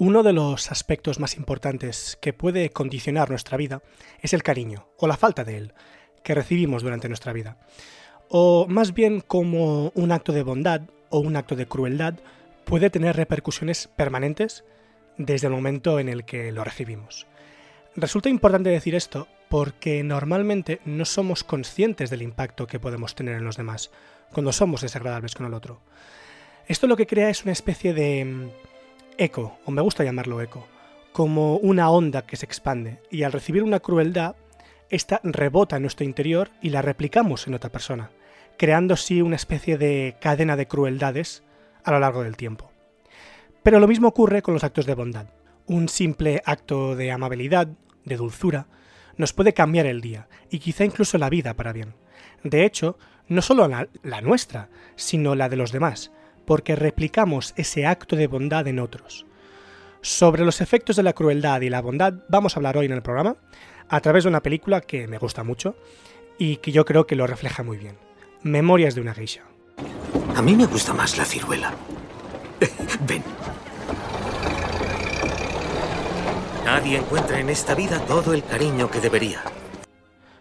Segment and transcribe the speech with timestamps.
[0.00, 3.82] Uno de los aspectos más importantes que puede condicionar nuestra vida
[4.20, 5.74] es el cariño, o la falta de él,
[6.22, 7.58] que recibimos durante nuestra vida.
[8.28, 12.14] O más bien como un acto de bondad o un acto de crueldad
[12.64, 14.62] puede tener repercusiones permanentes
[15.16, 17.26] desde el momento en el que lo recibimos.
[17.96, 23.44] Resulta importante decir esto porque normalmente no somos conscientes del impacto que podemos tener en
[23.44, 23.90] los demás
[24.32, 25.80] cuando somos desagradables con el otro.
[26.68, 28.52] Esto lo que crea es una especie de
[29.18, 30.66] eco, o me gusta llamarlo eco,
[31.12, 34.36] como una onda que se expande, y al recibir una crueldad,
[34.88, 38.10] esta rebota en nuestro interior y la replicamos en otra persona,
[38.56, 41.42] creando así una especie de cadena de crueldades
[41.84, 42.70] a lo largo del tiempo.
[43.62, 45.26] Pero lo mismo ocurre con los actos de bondad.
[45.66, 47.68] Un simple acto de amabilidad,
[48.04, 48.66] de dulzura,
[49.16, 51.94] nos puede cambiar el día y quizá incluso la vida para bien.
[52.44, 56.12] De hecho, no solo la, la nuestra, sino la de los demás,
[56.48, 59.26] porque replicamos ese acto de bondad en otros.
[60.00, 63.02] Sobre los efectos de la crueldad y la bondad vamos a hablar hoy en el
[63.02, 63.36] programa
[63.90, 65.76] a través de una película que me gusta mucho
[66.38, 67.98] y que yo creo que lo refleja muy bien.
[68.42, 69.42] Memorias de una geisha.
[70.34, 71.74] A mí me gusta más la ciruela.
[73.06, 73.22] Ven.
[76.64, 79.42] Nadie encuentra en esta vida todo el cariño que debería.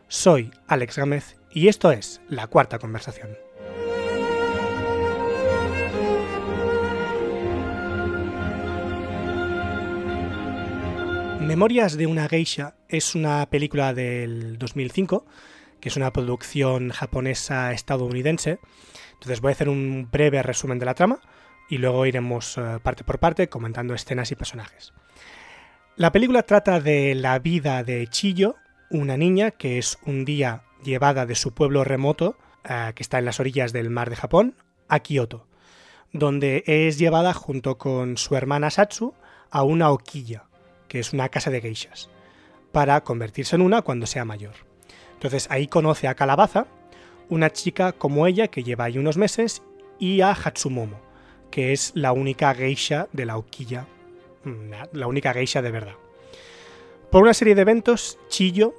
[0.08, 3.47] Soy Alex Gámez y esto es La Cuarta Conversación.
[11.48, 15.26] Memorias de una geisha es una película del 2005,
[15.80, 18.60] que es una producción japonesa estadounidense.
[19.14, 21.22] Entonces voy a hacer un breve resumen de la trama
[21.70, 24.92] y luego iremos eh, parte por parte comentando escenas y personajes.
[25.96, 28.58] La película trata de la vida de Chiyo,
[28.90, 33.26] una niña que es un día llevada de su pueblo remoto, eh, que está en
[33.26, 34.56] las orillas del mar de Japón,
[34.90, 35.48] a Kioto,
[36.12, 39.14] donde es llevada junto con su hermana Satsu
[39.50, 40.44] a una hoquilla,
[40.88, 42.10] que es una casa de geishas,
[42.72, 44.54] para convertirse en una cuando sea mayor.
[45.14, 46.68] Entonces ahí conoce a Calabaza,
[47.30, 49.64] una chica como ella que lleva ahí unos meses,
[50.00, 51.00] y a Hatsumomo,
[51.50, 53.88] que es la única geisha de la Okilla,
[54.44, 55.96] mm, la única geisha de verdad.
[57.12, 58.76] Por una serie de eventos, Chiyo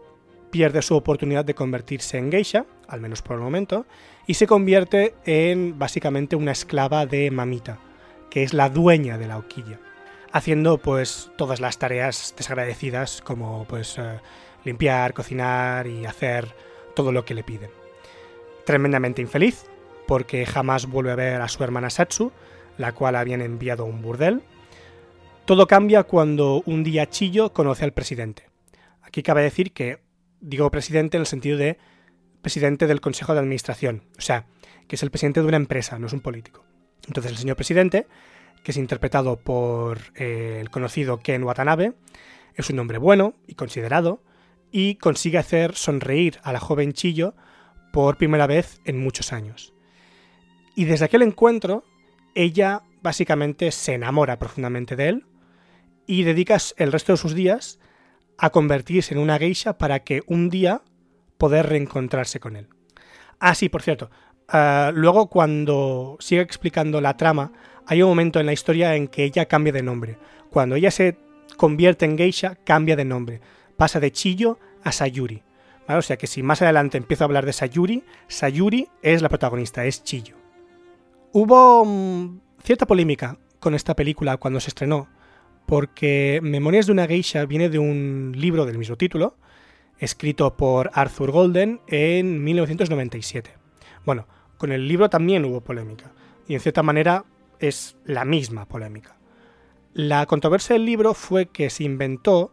[0.51, 3.85] pierde su oportunidad de convertirse en geisha, al menos por el momento,
[4.27, 7.79] y se convierte en básicamente una esclava de Mamita,
[8.31, 9.81] que es la dueña de la Okilla
[10.33, 14.21] haciendo pues todas las tareas desagradecidas como pues eh,
[14.65, 16.55] limpiar, cocinar y hacer
[16.94, 17.71] todo lo que le piden.
[18.65, 19.67] Tremendamente infeliz
[20.06, 22.33] porque jamás vuelve a ver a su hermana Satsu,
[22.78, 24.43] la cual habían enviado a un burdel.
[25.44, 28.49] Todo cambia cuando un día Chillo conoce al presidente.
[29.03, 30.00] Aquí cabe decir que
[30.41, 31.78] digo presidente en el sentido de
[32.43, 34.47] presidente del Consejo de Administración, o sea,
[34.87, 36.65] que es el presidente de una empresa, no es un político.
[37.06, 38.06] Entonces el señor presidente
[38.69, 41.95] que es interpretado por eh, el conocido Ken Watanabe.
[42.55, 44.23] Es un hombre bueno y considerado
[44.71, 47.34] y consigue hacer sonreír a la joven Chillo
[47.95, 49.73] por primera vez en muchos años.
[50.75, 51.83] Y desde aquel encuentro,
[52.34, 55.27] ella básicamente se enamora profundamente de él
[56.06, 57.81] y dedica el resto de sus días
[58.37, 60.83] a convertirse en una geisha para que un día
[61.39, 62.69] poder reencontrarse con él.
[63.41, 64.11] Ah, sí, por cierto.
[64.47, 67.53] Ah, luego, cuando sigue explicando la trama,
[67.88, 70.19] hay un momento en la historia en que ella cambia de nombre.
[70.50, 71.16] Cuando ella se
[71.56, 73.41] convierte en geisha, cambia de nombre.
[73.78, 75.43] Pasa de Chillo a Sayuri.
[75.88, 79.87] O sea que si más adelante empiezo a hablar de Sayuri, Sayuri es la protagonista,
[79.87, 80.37] es Chillo.
[81.32, 85.09] Hubo mm, cierta polémica con esta película cuando se estrenó,
[85.65, 89.38] porque Memorias de una geisha viene de un libro del mismo título,
[89.99, 93.50] escrito por Arthur Golden en 1997.
[94.05, 94.26] Bueno,
[94.59, 96.12] con el libro también hubo polémica,
[96.47, 97.25] y en cierta manera
[97.61, 99.17] es la misma polémica.
[99.95, 102.53] La controversia del libro fue que se inventó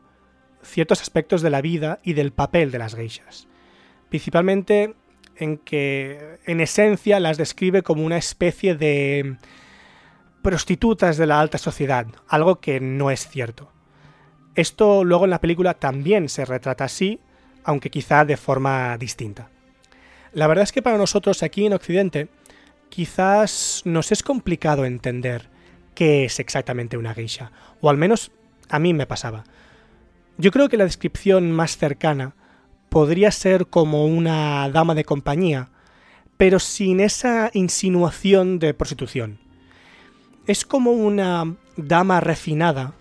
[0.63, 3.47] ciertos aspectos de la vida y del papel de las geishas,
[4.09, 4.95] principalmente
[5.37, 9.37] en que en esencia las describe como una especie de
[10.41, 13.71] prostitutas de la alta sociedad, algo que no es cierto.
[14.55, 17.19] Esto luego en la película también se retrata así,
[17.63, 19.49] aunque quizá de forma distinta.
[20.33, 22.29] La verdad es que para nosotros aquí en Occidente
[22.89, 25.49] quizás nos es complicado entender
[25.93, 27.51] qué es exactamente una geisha,
[27.81, 28.31] o al menos
[28.69, 29.43] a mí me pasaba.
[30.37, 32.35] Yo creo que la descripción más cercana
[32.89, 35.69] podría ser como una dama de compañía,
[36.37, 39.39] pero sin esa insinuación de prostitución.
[40.47, 42.93] Es como una dama refinada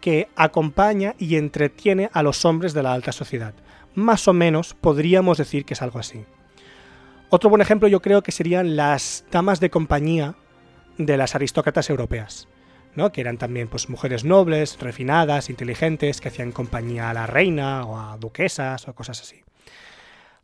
[0.00, 3.54] que acompaña y entretiene a los hombres de la alta sociedad.
[3.94, 6.24] Más o menos podríamos decir que es algo así.
[7.30, 10.34] Otro buen ejemplo yo creo que serían las damas de compañía
[10.98, 12.48] de las aristócratas europeas.
[12.96, 13.12] ¿no?
[13.12, 17.96] que eran también pues, mujeres nobles, refinadas, inteligentes, que hacían compañía a la reina o
[17.96, 19.42] a duquesas o cosas así.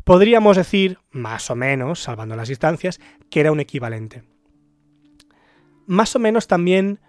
[0.05, 3.01] Podríamos decir, más o menos, salvando las distancias,
[3.31, 4.23] que era un equivalente.
[5.87, 7.01] Más o menos también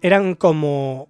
[0.00, 1.08] eran como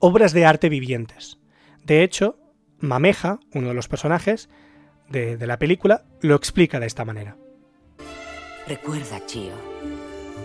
[0.00, 1.38] obras de arte vivientes.
[1.84, 2.36] De hecho,
[2.80, 4.48] Mameja, uno de los personajes
[5.10, 7.36] de, la película, lo explica de esta manera.
[8.66, 9.54] Recuerda, Chio,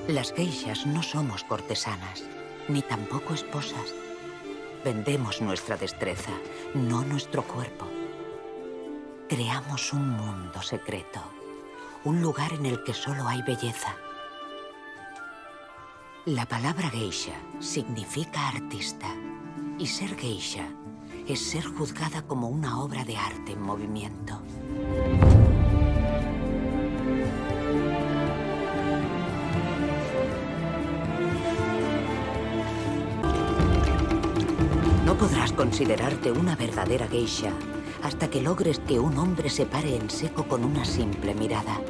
[0.08, 2.24] las geishas no somos cortesanas,
[2.68, 3.94] ni tampoco esposas.
[4.84, 6.32] Vendemos nuestra destreza,
[6.74, 7.88] no nuestro cuerpo.
[9.30, 11.22] Creamos un mundo secreto,
[12.04, 13.96] un lugar en el que solo hay belleza.
[16.26, 19.08] La palabra geisha significa artista,
[19.78, 20.70] y ser geisha
[21.28, 24.40] es ser juzgada como una obra de arte en movimiento.
[35.06, 37.52] No podrás considerarte una verdadera geisha
[38.04, 41.82] hasta que logres que un hombre se pare en seco con una simple mirada.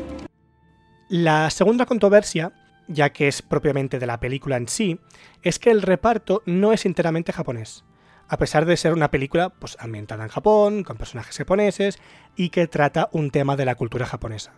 [1.10, 2.54] La segunda controversia,
[2.88, 5.00] ya que es propiamente de la película en sí,
[5.44, 7.84] es que el reparto no es enteramente japonés.
[8.28, 12.00] A pesar de ser una película pues, ambientada en Japón, con personajes japoneses
[12.36, 14.54] y que trata un tema de la cultura japonesa.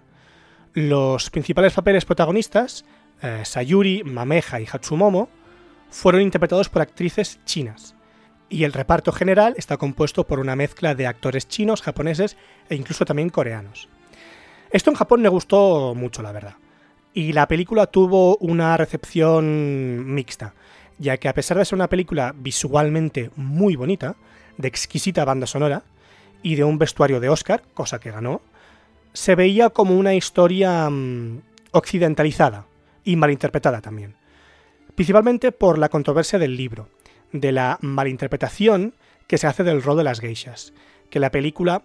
[0.73, 2.85] Los principales papeles protagonistas,
[3.21, 5.29] eh, Sayuri, Mameja y Hatsumomo,
[5.89, 7.97] fueron interpretados por actrices chinas
[8.49, 12.37] y el reparto general está compuesto por una mezcla de actores chinos, japoneses
[12.69, 13.89] e incluso también coreanos.
[14.71, 16.55] Esto en Japón me gustó mucho, la verdad.
[17.13, 20.53] Y la película tuvo una recepción mixta,
[20.97, 24.15] ya que a pesar de ser una película visualmente muy bonita,
[24.57, 25.83] de exquisita banda sonora
[26.41, 28.41] y de un vestuario de Oscar, cosa que ganó,
[29.13, 31.41] se veía como una historia mm,
[31.71, 32.65] occidentalizada
[33.03, 34.15] y malinterpretada también.
[34.95, 36.89] Principalmente por la controversia del libro,
[37.31, 38.93] de la malinterpretación
[39.27, 40.73] que se hace del rol de las geishas,
[41.09, 41.83] que la película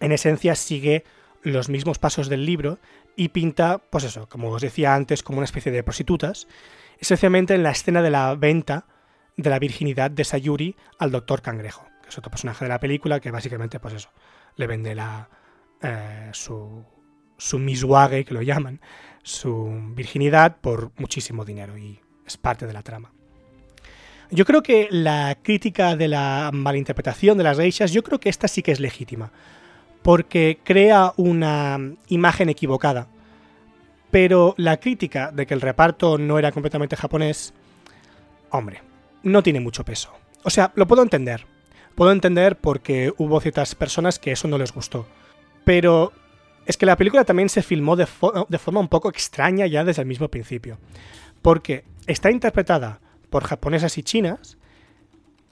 [0.00, 1.04] en esencia sigue
[1.42, 2.78] los mismos pasos del libro
[3.16, 6.46] y pinta, pues eso, como os decía antes, como una especie de prostitutas,
[6.98, 8.86] esencialmente en la escena de la venta
[9.36, 13.20] de la virginidad de Sayuri al doctor Cangrejo, que es otro personaje de la película
[13.20, 14.10] que básicamente, pues eso,
[14.56, 15.28] le vende la,
[15.82, 16.84] eh, su,
[17.36, 18.80] su miswague, que lo llaman,
[19.22, 23.12] su virginidad por muchísimo dinero y es parte de la trama.
[24.30, 28.48] Yo creo que la crítica de la malinterpretación de las geishas, yo creo que esta
[28.48, 29.30] sí que es legítima,
[30.02, 31.78] porque crea una
[32.08, 33.08] imagen equivocada.
[34.10, 37.52] Pero la crítica de que el reparto no era completamente japonés,
[38.50, 38.82] hombre,
[39.22, 40.12] no tiene mucho peso.
[40.44, 41.46] O sea, lo puedo entender.
[41.94, 45.06] Puedo entender porque hubo ciertas personas que eso no les gustó.
[45.64, 46.12] Pero
[46.66, 50.08] es que la película también se filmó de, forma un poco extraña ya desde el
[50.08, 50.78] mismo principio.
[51.40, 53.00] Porque está interpretada
[53.30, 54.58] por japonesas y chinas,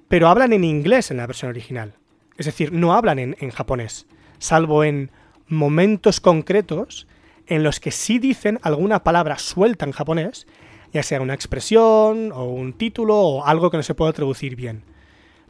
[0.09, 1.95] pero hablan en inglés en la versión original.
[2.37, 4.07] Es decir, no hablan en, japonés,
[4.39, 5.11] salvo en
[5.47, 7.07] momentos concretos
[7.47, 10.47] en los que sí dicen alguna palabra suelta en japonés,
[10.93, 14.85] ya sea una expresión o un título o algo que no se pueda traducir bien.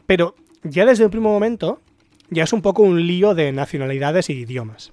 [0.05, 1.81] Pero ya desde el primer momento
[2.29, 4.91] ya es un poco un lío de nacionalidades y idiomas.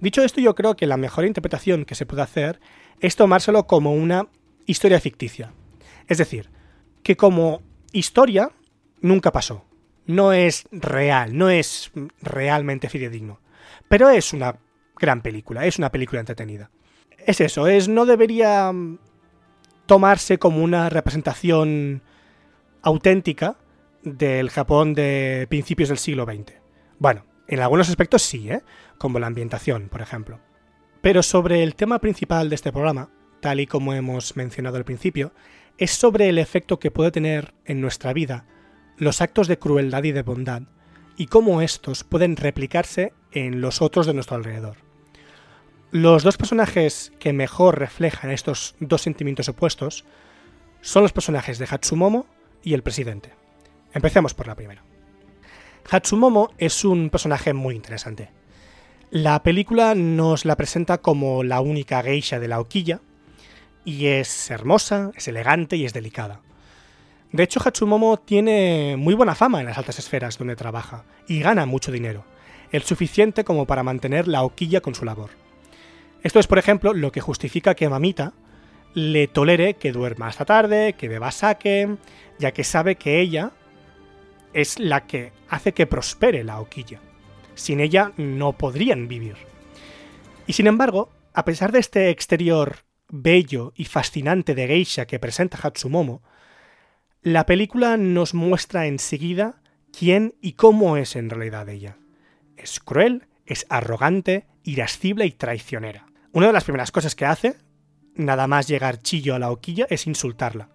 [0.00, 2.60] Dicho esto, yo creo que la mejor interpretación que se puede hacer
[3.00, 4.28] es tomárselo como una
[4.66, 5.52] historia ficticia.
[6.06, 6.50] Es decir,
[7.02, 7.62] que como
[7.92, 8.50] historia
[9.00, 9.64] nunca pasó.
[10.06, 13.40] No es real, no es realmente fidedigno.
[13.88, 14.56] Pero es una
[15.00, 16.70] gran película, es una película entretenida.
[17.18, 18.72] Es eso, es no debería
[19.86, 22.02] tomarse como una representación
[22.82, 23.56] auténtica
[24.02, 26.54] del Japón de principios del siglo XX.
[26.98, 28.62] Bueno, en algunos aspectos sí, ¿eh?
[28.98, 30.38] como la ambientación, por ejemplo.
[31.00, 35.32] Pero sobre el tema principal de este programa, tal y como hemos mencionado al principio,
[35.78, 38.46] es sobre el efecto que puede tener en nuestra vida
[38.96, 40.62] los actos de crueldad y de bondad,
[41.16, 44.89] y cómo estos pueden replicarse en los otros de nuestro alrededor.
[45.92, 50.04] Los dos personajes que mejor reflejan estos dos sentimientos opuestos
[50.82, 52.26] son los personajes de Hatsumomo
[52.62, 53.34] y el presidente.
[53.92, 54.84] Empecemos por la primera.
[55.90, 58.30] Hatsumomo es un personaje muy interesante.
[59.10, 63.00] La película nos la presenta como la única geisha de la hoquilla,
[63.84, 66.40] y es hermosa, es elegante y es delicada.
[67.32, 71.66] De hecho, Hatsumomo tiene muy buena fama en las altas esferas donde trabaja y gana
[71.66, 72.24] mucho dinero,
[72.70, 75.30] el suficiente como para mantener la hoquilla con su labor.
[76.22, 78.34] Esto es, por ejemplo, lo que justifica que Mamita
[78.94, 81.96] le tolere que duerma hasta tarde, que beba sake,
[82.38, 83.52] ya que sabe que ella
[84.52, 87.00] es la que hace que prospere la hoquilla.
[87.54, 89.36] Sin ella no podrían vivir.
[90.46, 95.58] Y sin embargo, a pesar de este exterior bello y fascinante de geisha que presenta
[95.62, 96.22] Hatsumomo,
[97.22, 99.62] la película nos muestra enseguida
[99.96, 101.96] quién y cómo es en realidad ella.
[102.56, 106.09] Es cruel, es arrogante, irascible y traicionera.
[106.32, 107.56] Una de las primeras cosas que hace,
[108.14, 110.68] nada más llegar Chillo a la hoquilla, es insultarla,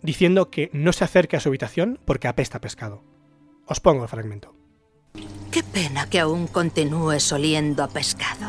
[0.00, 3.02] diciendo que no se acerque a su habitación porque apesta pescado.
[3.66, 4.54] Os pongo el fragmento.
[5.50, 8.46] Qué pena que aún continúes oliendo a pescado.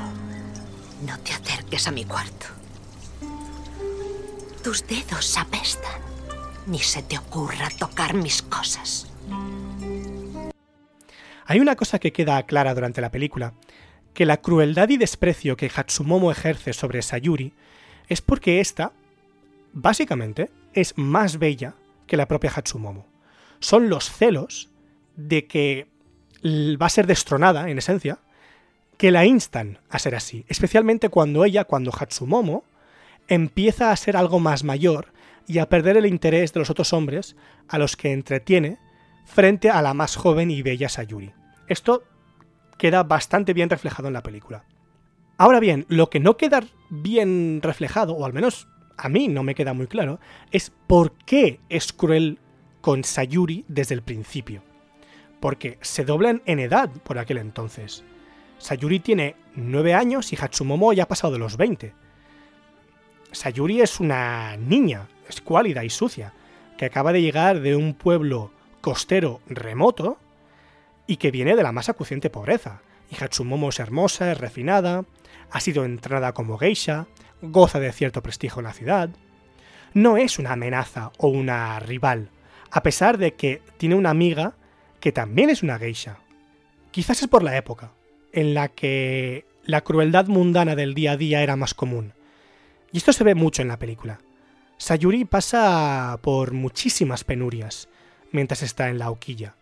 [1.05, 2.47] No te acerques a mi cuarto.
[4.63, 6.01] Tus dedos apestan.
[6.67, 9.07] Ni se te ocurra tocar mis cosas.
[11.45, 13.53] Hay una cosa que queda clara durante la película,
[14.15, 17.53] que la crueldad y desprecio que Hatsumomo ejerce sobre Sayuri
[18.07, 18.93] es porque ésta,
[19.73, 21.75] básicamente, es más bella
[22.07, 23.05] que la propia Hatsumomo.
[23.59, 24.69] Son los celos
[25.17, 25.87] de que
[26.43, 28.19] va a ser destronada, en esencia,
[28.97, 32.63] que la instan a ser así, especialmente cuando ella, cuando Hatsumomo,
[33.27, 35.11] empieza a ser algo más mayor
[35.45, 37.35] y a perder el interés de los otros hombres
[37.67, 38.77] a los que entretiene
[39.25, 41.33] frente a la más joven y bella Sayuri.
[41.67, 42.03] Esto
[42.77, 44.65] queda bastante bien reflejado en la película.
[45.37, 48.67] Ahora bien, lo que no queda bien reflejado, o al menos
[48.97, 50.19] a mí no me queda muy claro,
[50.51, 52.39] es por qué es cruel
[52.81, 54.63] con Sayuri desde el principio.
[55.39, 58.03] Porque se doblan en edad por aquel entonces.
[58.57, 61.93] Sayuri tiene 9 años y Hatsumomo ya ha pasado de los 20.
[63.31, 66.33] Sayuri es una niña, escuálida y sucia,
[66.77, 68.51] que acaba de llegar de un pueblo
[68.81, 70.17] costero remoto
[71.07, 72.81] y que viene de la más acuciente pobreza.
[73.09, 75.05] Y Hatsumomo es hermosa, es refinada,
[75.51, 77.07] ha sido entrenada como geisha,
[77.41, 79.09] goza de cierto prestigio en la ciudad.
[79.93, 82.29] No es una amenaza o una rival,
[82.71, 84.55] a pesar de que tiene una amiga
[84.99, 86.17] que también es una geisha.
[86.91, 87.91] Quizás es por la época,
[88.31, 92.13] en la que la crueldad mundana del día a día era más común.
[92.91, 94.19] Y esto se ve mucho en la película.
[94.77, 97.87] Sayuri pasa por muchísimas penurias
[98.31, 99.55] mientras está en la hoquilla.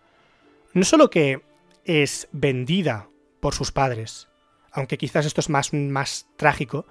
[0.73, 1.43] No solo que
[1.85, 3.07] es vendida
[3.39, 4.27] por sus padres,
[4.71, 6.87] aunque quizás esto es más, más trágico,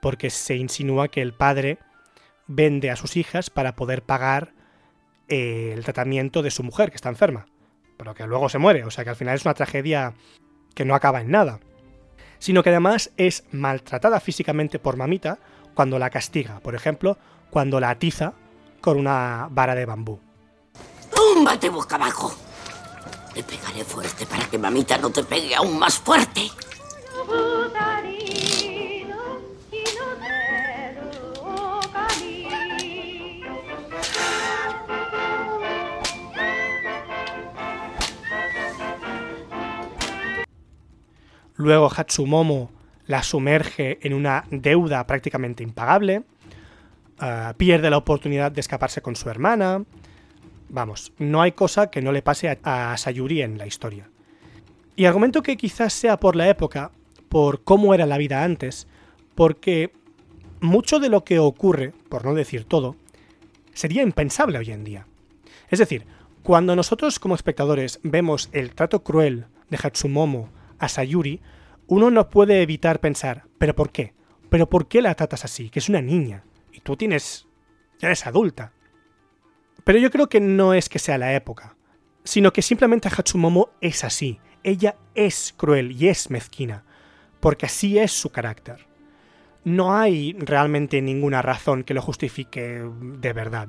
[0.00, 1.78] porque se insinúa que el padre
[2.46, 4.52] vende a sus hijas para poder pagar
[5.28, 7.46] eh, el tratamiento de su mujer, que está enferma,
[7.96, 10.14] pero que luego se muere, o sea que al final es una tragedia
[10.74, 11.58] que no acaba en nada,
[12.38, 15.38] sino que además es maltratada físicamente por mamita
[15.74, 17.18] cuando la castiga, por ejemplo,
[17.50, 18.34] cuando la atiza
[18.80, 20.20] con una vara de bambú.
[21.12, 22.36] ¡Túmbate boca abajo!
[23.34, 26.50] Te pegaré fuerte para que mamita no te pegue aún más fuerte.
[41.56, 42.70] Luego Hatsumomo
[43.06, 46.22] la sumerge en una deuda prácticamente impagable,
[47.20, 49.84] eh, pierde la oportunidad de escaparse con su hermana.
[50.74, 54.10] Vamos, no hay cosa que no le pase a, Sayuri en la historia.
[54.96, 56.90] Y argumento que quizás sea por la época,
[57.28, 58.88] por cómo era la vida antes,
[59.36, 59.92] porque
[60.60, 62.96] mucho de lo que ocurre, por no decir todo,
[63.72, 65.06] sería impensable hoy en día.
[65.70, 66.06] Es decir,
[66.42, 70.48] cuando nosotros como espectadores vemos el trato cruel de Hatsumomo
[70.80, 71.40] a Sayuri,
[71.86, 74.12] uno no puede evitar pensar, ¿pero por qué?
[74.50, 75.70] ¿Pero por qué la tratas así?
[75.70, 76.42] Que es una niña.
[76.72, 77.46] Y tú tienes...
[78.00, 78.72] ya eres adulta.
[79.84, 81.76] Pero yo creo que no es que sea la época,
[82.24, 84.40] sino que simplemente Hatsumomo es así.
[84.62, 86.84] Ella es cruel y es mezquina,
[87.40, 88.86] porque así es su carácter.
[89.62, 93.68] No hay realmente ninguna razón que lo justifique de verdad.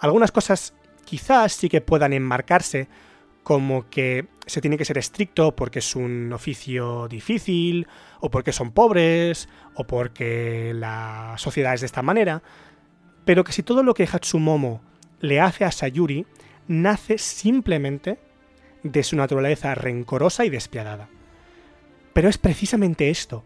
[0.00, 2.88] Algunas cosas quizás sí que puedan enmarcarse
[3.44, 7.86] como que se tiene que ser estricto porque es un oficio difícil,
[8.20, 12.42] o porque son pobres, o porque la sociedad es de esta manera,
[13.24, 14.82] pero que si todo lo que Hatsumomo
[15.20, 16.26] le hace a Sayuri
[16.68, 18.18] nace simplemente
[18.82, 21.08] de su naturaleza rencorosa y despiadada.
[22.12, 23.44] Pero es precisamente esto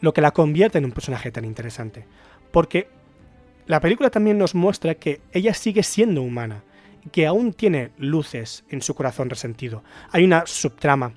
[0.00, 2.06] lo que la convierte en un personaje tan interesante,
[2.50, 2.88] porque
[3.66, 6.62] la película también nos muestra que ella sigue siendo humana,
[7.12, 9.82] que aún tiene luces en su corazón resentido.
[10.10, 11.12] Hay una subtrama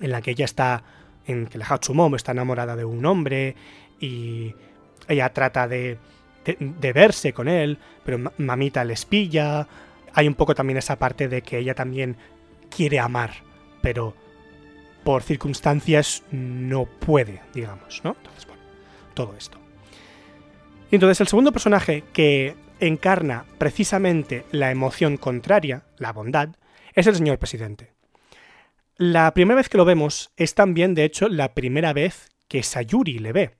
[0.00, 0.82] en la que ella está,
[1.26, 3.56] en que la Hatsumomo está enamorada de un hombre
[4.00, 4.54] y
[5.08, 5.98] ella trata de,
[6.58, 9.66] de, verse con él, pero mamita les pilla.
[10.14, 12.16] Hay un poco también esa parte de que ella también
[12.74, 13.30] quiere amar,
[13.82, 14.14] pero
[15.04, 18.14] por circunstancias no puede, digamos, ¿no?
[18.16, 18.62] Entonces, bueno,
[19.14, 19.58] todo esto.
[20.90, 26.50] Y entonces el segundo personaje que encarna precisamente la emoción contraria, la bondad,
[26.94, 27.92] es el señor presidente.
[28.96, 33.18] La primera vez que lo vemos es también, de hecho, la primera vez que Sayuri
[33.18, 33.50] le ve.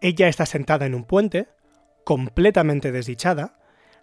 [0.00, 1.46] Ella está sentada en un puente,
[2.08, 3.52] completamente desdichada,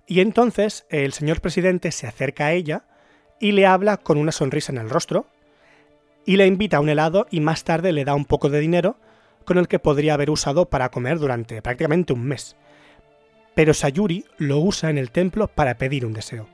[0.06, 2.84] y entonces el señor presidente se acerca a ella
[3.40, 5.26] y le habla con una sonrisa en el rostro,
[6.24, 9.00] y le invita a un helado y más tarde le da un poco de dinero
[9.44, 12.56] con el que podría haber usado para comer durante prácticamente un mes.
[13.56, 16.48] Pero Sayuri lo usa en el templo para pedir un deseo.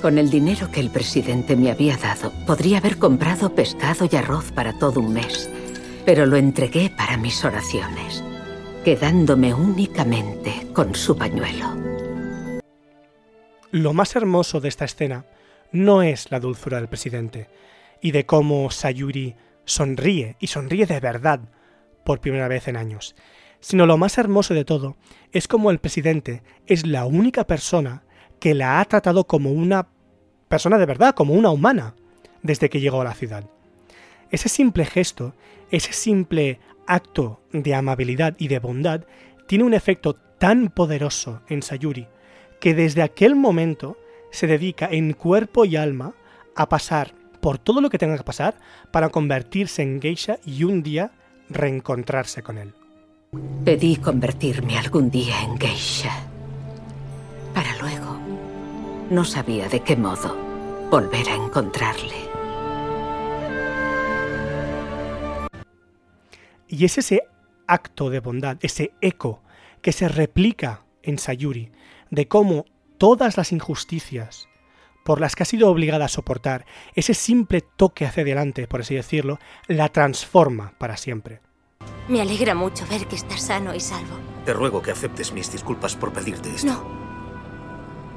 [0.00, 4.50] Con el dinero que el presidente me había dado, podría haber comprado pescado y arroz
[4.50, 5.48] para todo un mes,
[6.04, 8.24] pero lo entregué para mis oraciones,
[8.84, 11.76] quedándome únicamente con su pañuelo.
[13.70, 15.24] Lo más hermoso de esta escena
[15.70, 17.48] no es la dulzura del presidente
[18.00, 21.40] y de cómo Sayuri sonríe y sonríe de verdad
[22.04, 23.14] por primera vez en años,
[23.60, 24.96] sino lo más hermoso de todo
[25.30, 28.02] es como el presidente es la única persona
[28.40, 29.86] que la ha tratado como una
[30.48, 31.94] persona de verdad, como una humana,
[32.42, 33.44] desde que llegó a la ciudad.
[34.32, 35.34] Ese simple gesto,
[35.70, 39.04] ese simple acto de amabilidad y de bondad,
[39.46, 42.08] tiene un efecto tan poderoso en Sayuri,
[42.58, 43.98] que desde aquel momento
[44.30, 46.14] se dedica en cuerpo y alma
[46.56, 48.56] a pasar por todo lo que tenga que pasar
[48.90, 51.12] para convertirse en geisha y un día
[51.50, 52.72] reencontrarse con él.
[53.64, 56.10] Pedí convertirme algún día en geisha.
[57.52, 58.18] Para luego,
[59.10, 60.34] no sabía de qué modo,
[60.90, 62.31] volver a encontrarle.
[66.72, 67.28] Y es ese
[67.66, 69.42] acto de bondad, ese eco
[69.82, 71.70] que se replica en Sayuri,
[72.10, 72.64] de cómo
[72.96, 74.48] todas las injusticias
[75.04, 76.64] por las que ha sido obligada a soportar,
[76.94, 81.42] ese simple toque hacia adelante, por así decirlo, la transforma para siempre.
[82.08, 84.16] Me alegra mucho ver que estás sano y salvo.
[84.46, 86.68] Te ruego que aceptes mis disculpas por pedirte esto.
[86.68, 87.02] No.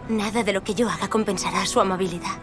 [0.08, 2.40] Nada de lo que yo haga compensará su amabilidad.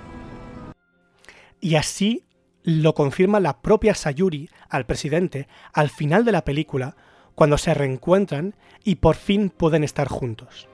[1.59, 2.27] Y así
[2.63, 6.97] lo confirma la propia Sayuri al presidente al final de la película,
[7.35, 8.55] cuando se reencuentran
[8.85, 10.69] y por fin pueden estar juntos.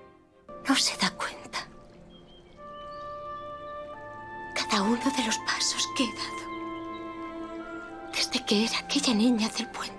[0.68, 1.68] No se da cuenta.
[4.54, 6.38] Cada uno de los pasos que he dado
[8.12, 9.94] desde que era aquella niña del puente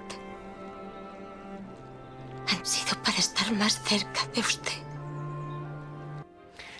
[2.52, 4.72] han sido para estar más cerca de usted.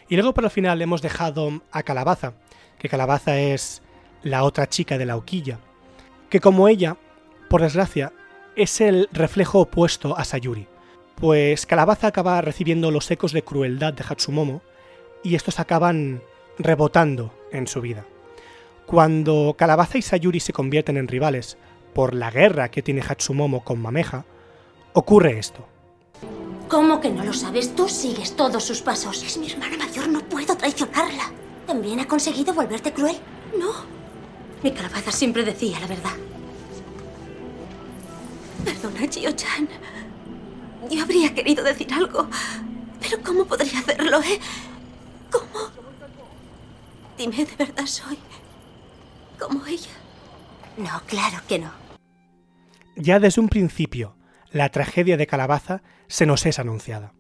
[0.10, 2.34] Y luego por el final hemos dejado a Calabaza,
[2.78, 3.82] que Calabaza es
[4.24, 5.60] la otra chica de la hoquilla,
[6.30, 6.98] que como ella,
[7.50, 8.14] por desgracia,
[8.56, 10.68] es el reflejo opuesto a Sayuri,
[11.16, 14.62] pues Calabaza acaba recibiendo los ecos de crueldad de Hatsumomo
[15.24, 16.22] y estos acaban
[16.58, 18.06] rebotando en su vida.
[18.86, 21.58] Cuando Calabaza y Sayuri se convierten en rivales
[21.94, 24.26] por la guerra que tiene Hatsumomo con Mameja,
[24.94, 25.68] ocurre esto.
[26.68, 27.76] ¿Cómo que no lo sabes?
[27.76, 29.24] Tú sigues todos sus pasos.
[29.24, 31.32] Es mi hermana mayor, no puedo traicionarla.
[31.66, 33.18] ¿También ha conseguido volverte cruel?
[33.60, 33.99] No.
[34.64, 36.16] Mi calabaza siempre decía la verdad.
[38.66, 39.70] Perdona, Chio-chan.
[40.90, 42.28] Yo habría querido decir algo,
[43.00, 44.40] pero ¿cómo podría hacerlo, eh?
[45.32, 45.70] ¿Cómo?
[47.18, 48.18] Dime, ¿de verdad soy
[49.38, 49.92] como ella?
[50.78, 51.72] No, claro que no.
[52.96, 54.16] Ya desde un principio,
[54.52, 57.14] la tragedia de Calabaza se nos es anunciada.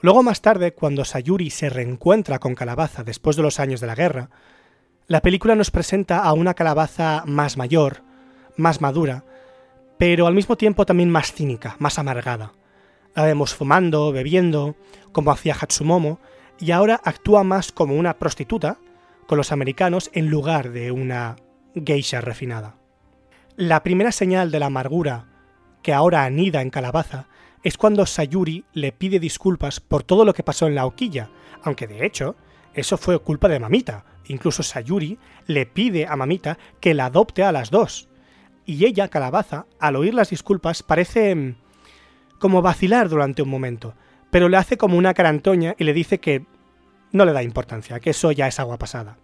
[0.00, 3.94] Luego más tarde, cuando Sayuri se reencuentra con Calabaza después de los años de la
[3.94, 4.30] guerra,
[5.06, 8.02] la película nos presenta a una Calabaza más mayor,
[8.56, 9.24] más madura,
[9.98, 12.52] pero al mismo tiempo también más cínica, más amargada.
[13.14, 14.76] La vemos fumando, bebiendo,
[15.12, 16.18] como hacía Hatsumomo,
[16.58, 18.78] y ahora actúa más como una prostituta
[19.26, 21.36] con los americanos en lugar de una
[21.74, 22.76] geisha refinada.
[23.56, 25.26] La primera señal de la amargura
[25.82, 27.26] que ahora anida en Calabaza
[27.62, 31.30] es cuando Sayuri le pide disculpas por todo lo que pasó en la hoquilla,
[31.62, 32.36] aunque de hecho
[32.74, 34.04] eso fue culpa de Mamita.
[34.28, 38.08] Incluso Sayuri le pide a Mamita que la adopte a las dos.
[38.64, 41.56] Y ella, Calabaza, al oír las disculpas, parece mm,
[42.38, 43.94] como vacilar durante un momento,
[44.30, 46.44] pero le hace como una carantoña y le dice que
[47.12, 49.18] no le da importancia, que eso ya es agua pasada.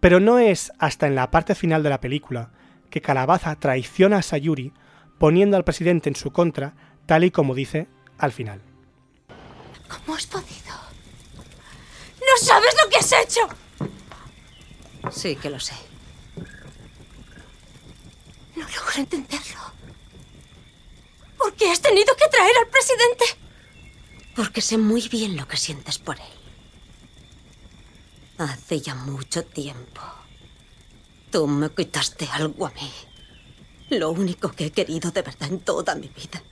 [0.00, 2.50] Pero no es hasta en la parte final de la película
[2.90, 4.72] que Calabaza traiciona a Sayuri
[5.18, 6.74] poniendo al presidente en su contra,
[7.06, 8.60] tal y como dice al final.
[9.88, 10.74] ¿Cómo has podido?
[12.20, 13.63] ¡No sabes lo que has hecho!
[15.14, 15.74] Sí que lo sé.
[18.56, 19.60] No logro entenderlo.
[21.38, 23.24] ¿Por qué has tenido que traer al presidente?
[24.34, 26.34] Porque sé muy bien lo que sientes por él.
[28.38, 30.00] Hace ya mucho tiempo.
[31.30, 32.92] Tú me quitaste algo a mí.
[33.90, 36.42] Lo único que he querido de verdad en toda mi vida.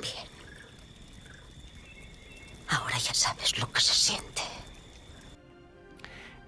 [0.00, 0.28] Bien.
[2.68, 3.97] Ahora ya sabes lo que se.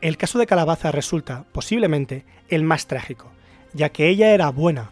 [0.01, 3.31] El caso de Calabaza resulta, posiblemente, el más trágico,
[3.75, 4.91] ya que ella era buena,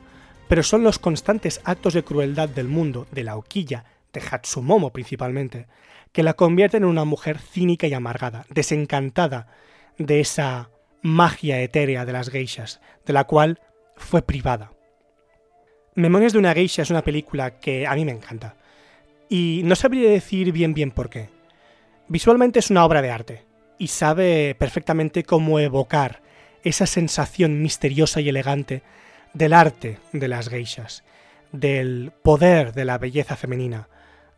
[0.48, 5.66] pero son los constantes actos de crueldad del mundo, de la Oquilla, de Hatsumomo principalmente,
[6.12, 9.48] que la convierten en una mujer cínica y amargada, desencantada
[9.96, 13.60] de esa magia etérea de las geishas, de la cual
[13.96, 14.72] fue privada.
[15.94, 18.56] Memorias de una geisha es una película que a mí me encanta,
[19.30, 21.30] y no sabría decir bien bien por qué.
[22.08, 23.47] Visualmente es una obra de arte,
[23.78, 26.20] y sabe perfectamente cómo evocar
[26.64, 28.82] esa sensación misteriosa y elegante
[29.32, 31.04] del arte de las geishas,
[31.52, 33.88] del poder de la belleza femenina,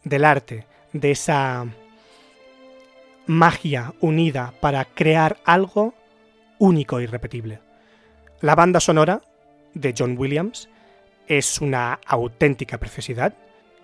[0.05, 1.67] del arte, de esa
[3.27, 5.95] magia unida para crear algo
[6.59, 7.61] único e irrepetible.
[8.41, 9.23] La banda sonora
[9.75, 10.69] de John Williams
[11.27, 13.35] es una auténtica preciosidad,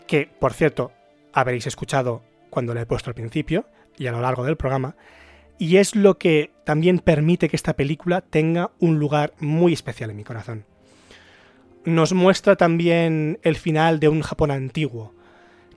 [0.06, 0.92] que por cierto
[1.32, 3.66] habréis escuchado cuando la he puesto al principio
[3.96, 4.96] y a lo largo del programa,
[5.58, 10.16] y es lo que también permite que esta película tenga un lugar muy especial en
[10.16, 10.64] mi corazón.
[11.84, 15.14] Nos muestra también el final de un Japón antiguo,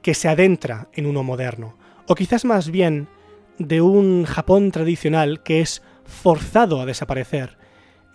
[0.01, 3.07] que se adentra en uno moderno, o quizás más bien
[3.57, 7.57] de un Japón tradicional que es forzado a desaparecer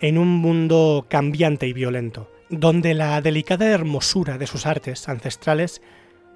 [0.01, 5.81] en un mundo cambiante y violento, donde la delicada hermosura de sus artes ancestrales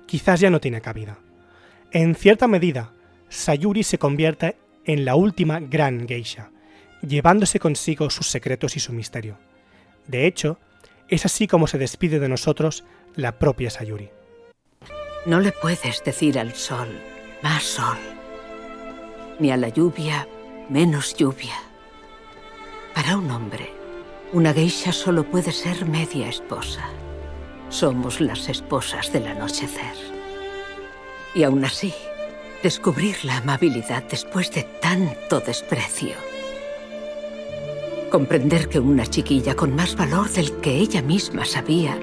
[0.05, 1.19] quizás ya no tiene cabida.
[1.91, 2.93] En cierta medida,
[3.29, 6.51] Sayuri se convierte en la última gran geisha,
[7.01, 9.37] llevándose consigo sus secretos y su misterio.
[10.07, 10.59] De hecho,
[11.07, 12.83] es así como se despide de nosotros
[13.15, 14.09] la propia Sayuri.
[15.25, 16.87] No le puedes decir al sol,
[17.43, 17.97] más sol,
[19.39, 20.27] ni a la lluvia,
[20.69, 21.55] menos lluvia.
[22.93, 23.71] Para un hombre,
[24.31, 26.89] una geisha solo puede ser media esposa.
[27.69, 29.95] Somos las esposas del anochecer.
[31.35, 31.93] Y aún así,
[32.63, 36.15] descubrir la amabilidad después de tanto desprecio.
[38.12, 41.98] Comprender que una chiquilla con más valor del que ella misma sabía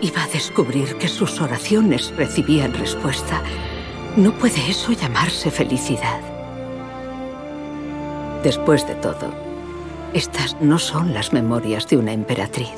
[0.00, 3.40] iba a descubrir que sus oraciones recibían respuesta.
[4.16, 6.20] No puede eso llamarse felicidad.
[8.42, 9.32] Después de todo,
[10.12, 12.74] estas no son las memorias de una emperatriz,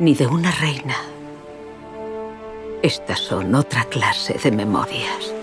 [0.00, 0.96] ni de una reina.
[2.86, 5.34] Estas son otra clase de memorias.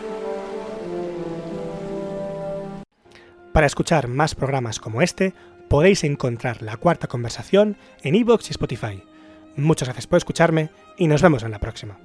[3.51, 5.33] Para escuchar más programas como este,
[5.67, 9.03] podéis encontrar la cuarta conversación en iVoox y Spotify.
[9.57, 11.97] Muchas gracias por escucharme y nos vemos en la próxima.